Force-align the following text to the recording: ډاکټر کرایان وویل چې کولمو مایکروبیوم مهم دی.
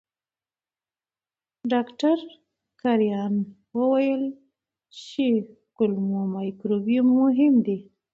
ډاکټر 1.71 2.17
کرایان 2.81 3.33
وویل 3.79 4.23
چې 5.01 5.25
کولمو 5.75 6.21
مایکروبیوم 6.35 7.07
مهم 7.21 7.53
دی. 7.65 7.77